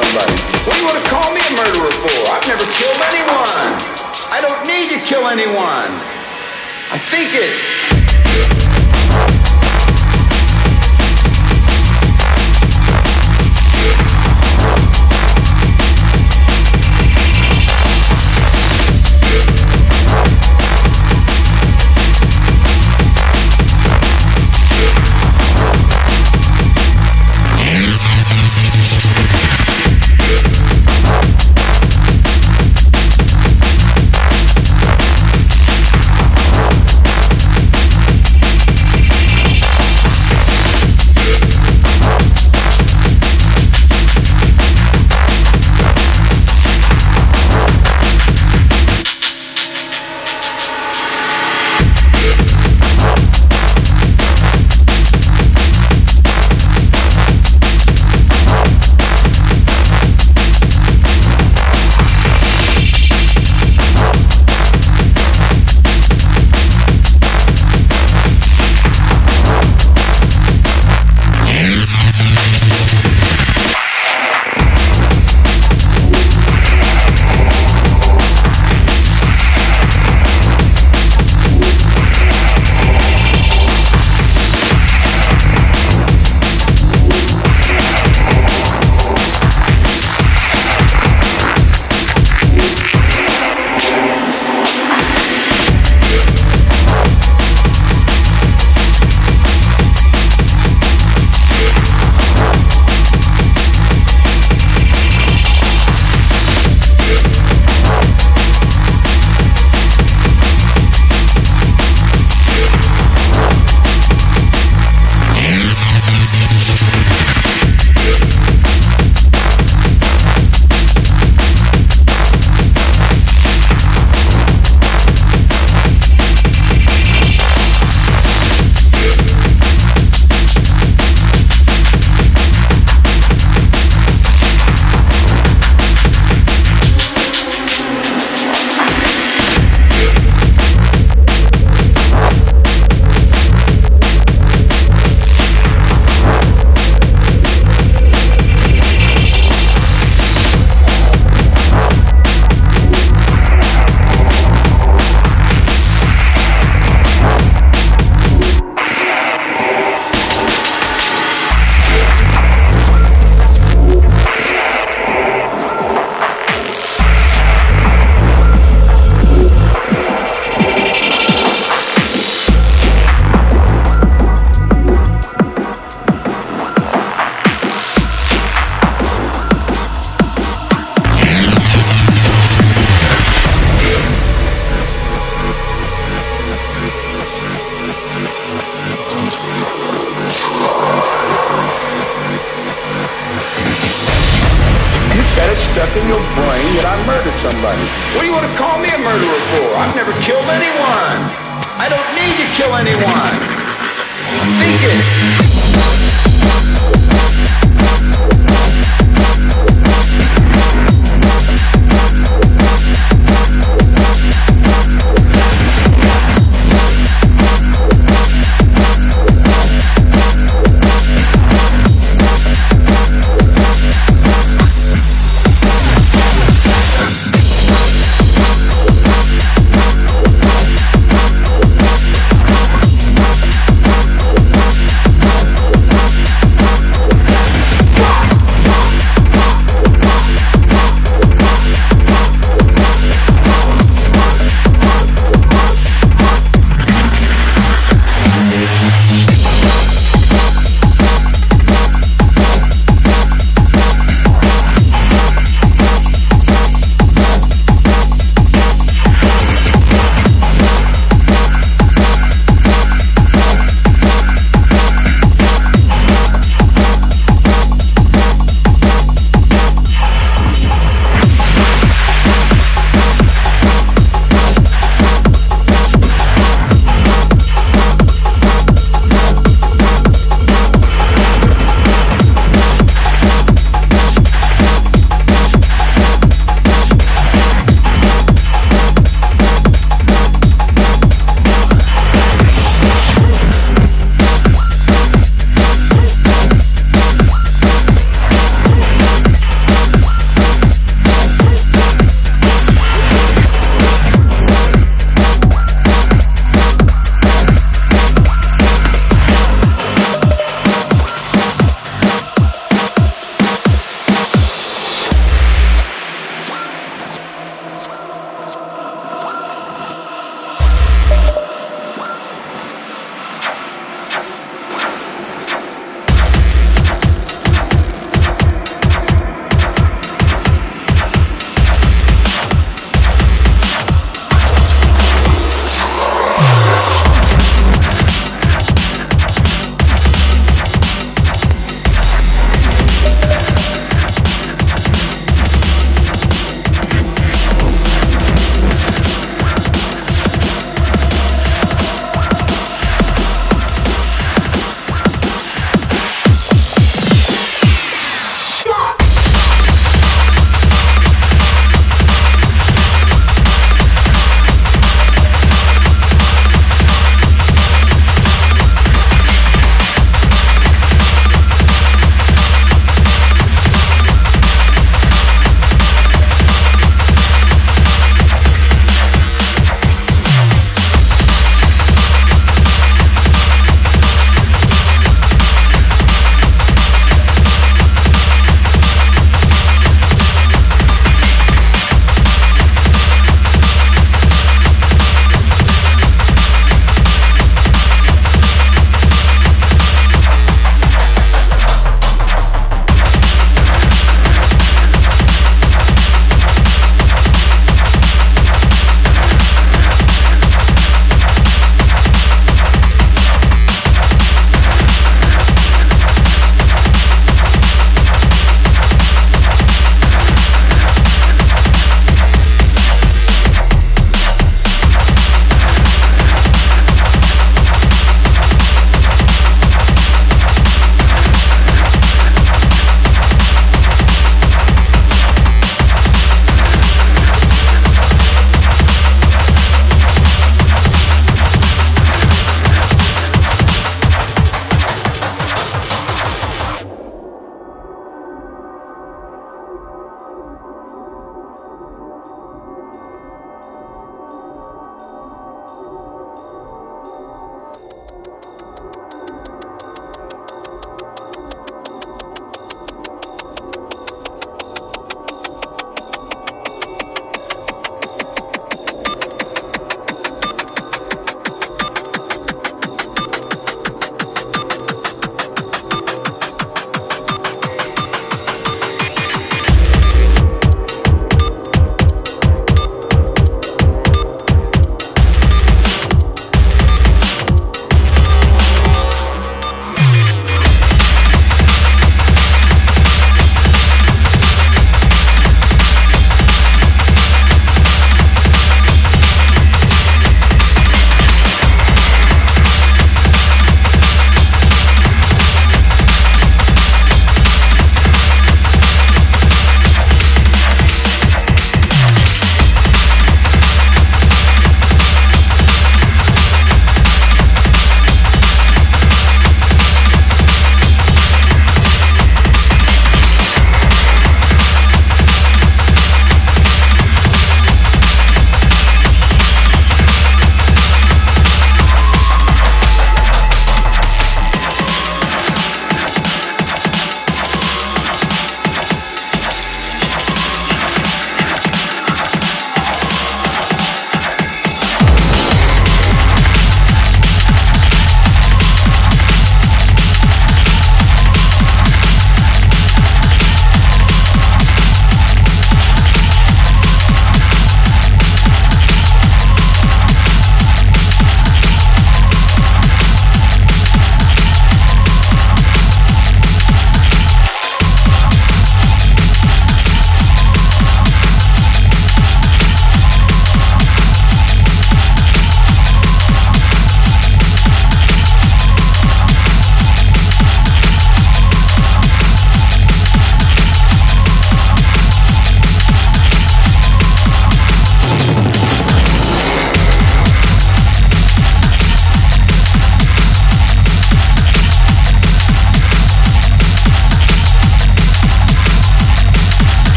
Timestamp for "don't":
4.40-4.62